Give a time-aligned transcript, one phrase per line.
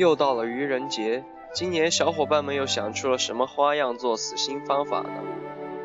[0.00, 1.22] 又到了愚人节，
[1.52, 5.22] 今年小伙伴们又想出了什么花样作死新方法呢？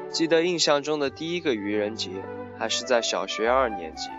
[0.09, 2.11] 记得印象中的第一个愚人节，
[2.57, 4.09] 还是在小学二年级，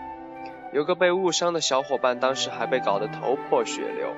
[0.71, 4.13] 有个被误伤的小伙伴，当时还被搞得头破血流。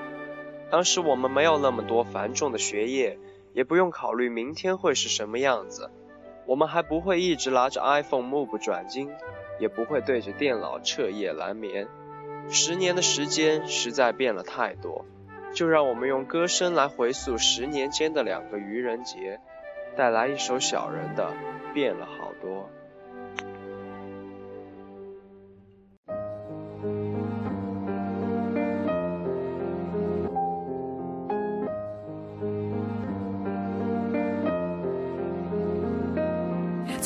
[0.69, 3.17] 当时我们没有那么多繁重的学业，
[3.53, 5.89] 也不用考虑明天会是什么样子，
[6.45, 9.09] 我们还不会一直拿着 iPhone 目不转睛，
[9.61, 11.87] 也不会对着电脑彻夜难眠。
[12.49, 15.05] 十年的时间实在变了太多，
[15.53, 19.39] 就让我们用歌声来回溯十年间的两个愚人节，
[19.97, 21.33] 带来一首小人的
[21.73, 22.63] 《变了好多》。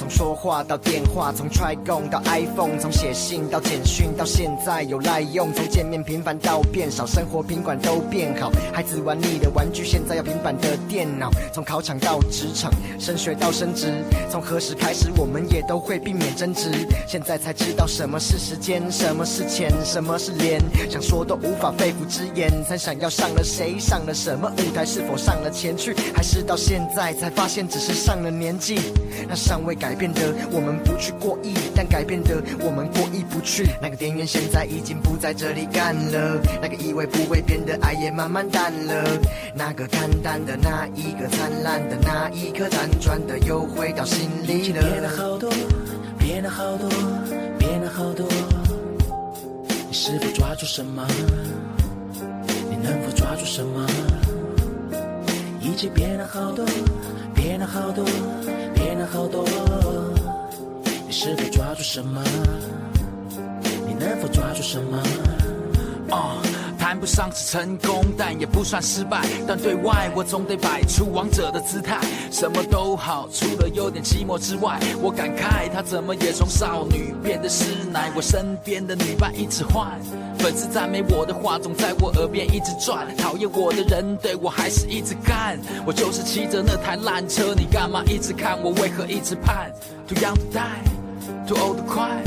[0.03, 5.53] 从说话到电话，从 try 共到 iPhone，从写信到简讯，到现在有赖用。
[5.53, 8.51] 从见面频繁到变少，生活品管都变好。
[8.73, 11.31] 孩子玩腻的玩具，现在要平板的电脑。
[11.53, 13.93] 从考场到职场，升学到升职，
[14.29, 16.69] 从何时开始我们也都会避免争执。
[17.07, 20.59] 现在才知道什么是时间，什么是钱，什么是脸。
[20.89, 28.77] 想说都无法肺腑之言，曾想要上了谁，上了什么舞台，是否上了前去，还是到现在才发现只是上了年纪。
[29.29, 33.67] 那尚未改变的，我们不去过意；但改变的，我们过意不去。
[33.81, 39.03] 那个店员现在已经不在这里干了，那个以为不会变的爱也慢慢淡了。
[39.55, 44.81] 那个看淡的，那一个灿烂的，那一颗辗转的，又回到心里了。
[44.81, 45.49] 变了好多，
[46.17, 46.89] 变了好多，
[47.57, 48.27] 变了好多。
[49.87, 51.05] 你是否抓住什么？
[52.69, 53.87] 你能否抓住什么？
[55.61, 56.65] 一切变了好多，
[57.33, 58.03] 变了好多，
[58.75, 59.45] 变了好多。
[61.13, 62.23] 你是否抓住什么？
[63.85, 64.99] 你能否抓住什么？
[66.09, 66.41] 哦，
[66.79, 69.23] 谈不上是成功，但也不算失败。
[69.47, 71.99] 但对外我总得摆出王者的姿态，
[72.31, 74.79] 什么都好，除了有点寂寞之外。
[75.03, 78.11] 我感慨她怎么也从少女变得师奶。
[78.15, 80.01] 我身边的女伴一直换，
[80.39, 83.15] 粉丝赞美我的话总在我耳边一直转。
[83.17, 88.71] 讨厌我的人对我还是一直干，我就是骑着那台烂车，你干嘛一直看我？
[88.81, 89.71] 为何一直盼
[90.07, 92.21] ？Too young to die，too old to cry。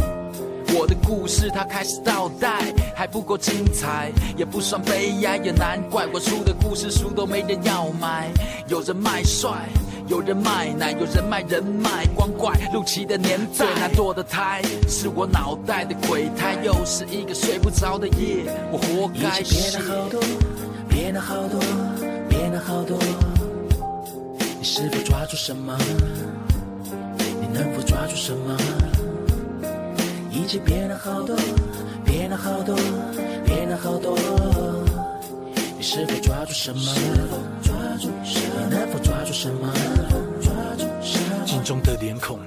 [0.79, 2.61] 我的故事它开始倒带，
[2.95, 8.31] 还不够精彩，也不算悲哀，也难怪我出的故事书都没人要买。
[8.69, 9.51] 有人卖帅，
[10.07, 13.47] 有人卖奶，有人卖人脉，光怪陆琪的年代。
[13.55, 19.81] 最难堕的胎是我脑袋的鬼胎，又是一个睡不着的夜，我活该变了。
[19.81, 20.21] 好多，
[20.89, 21.61] 变了好多，
[22.29, 22.99] 变了好多。
[24.59, 25.79] 你是否抓住什么？
[27.41, 28.57] 你能否抓住什么？
[30.47, 31.37] 一切变了好多，
[32.05, 32.77] 变了好多，
[33.45, 34.17] 变了好多。
[35.77, 36.95] 你是否抓住什么？
[37.65, 38.69] 抓住什么？
[38.71, 39.73] 你能否抓住什么？
[40.41, 41.45] 抓住什么？
[41.45, 42.39] 镜中的脸孔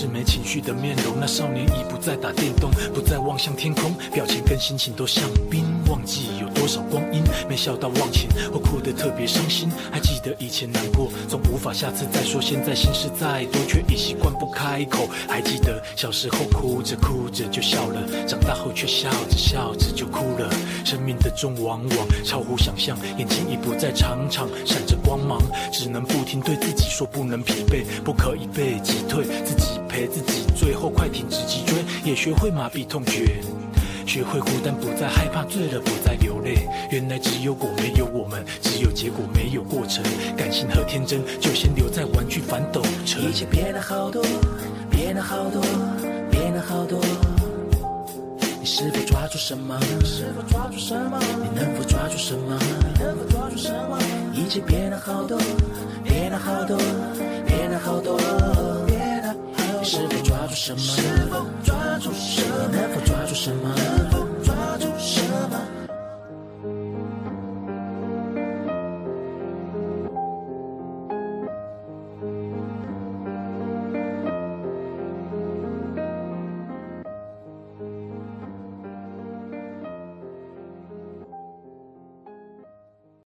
[0.00, 5.62] 是没情绪的面容，那少年已不再打电动，不再望向天空，表情跟心情都像冰。
[5.90, 9.68] 忘记有多少光阴没笑到忘情，或哭得特别伤心。
[9.92, 12.40] 还记得以前难过，总无法下次再说。
[12.40, 15.06] 现在心事再多，却已习惯不开口。
[15.28, 20.48] 还记得小时候哭着哭着就笑了，长大后却笑着笑着就哭了。
[20.82, 25.38] 生命的钟往往超乎想象，眼睛已不再常常闪着光芒，
[25.70, 33.40] 只能不停对自己说不能疲惫，不可以被击退，自己陪自己，最后快停止脊椎，也学会麻痹痛觉。
[34.06, 36.66] 学会孤单，不再害怕，醉了不再流泪。
[36.90, 40.02] 原来只有果没有我们，只有结果没有过程。
[40.36, 43.22] 感性和天真就先留在玩具反斗城。
[43.22, 44.24] 一切变了好多，
[44.90, 45.62] 变了好多，
[46.30, 47.00] 变了好多。
[48.60, 49.78] 你是否抓住什么？
[50.04, 51.18] 是否抓住什么？
[51.42, 52.58] 你能否抓住什么？
[52.60, 53.98] 你能否抓住什么？
[54.34, 55.38] 一切变了好多，
[56.04, 56.76] 变了好多，
[57.46, 58.18] 变了好多。
[59.90, 60.78] 是否抓住什么？
[60.78, 62.68] 是否抓住什么？
[62.70, 63.74] 你能否抓住什么？
[63.74, 63.74] 能否抓住什么？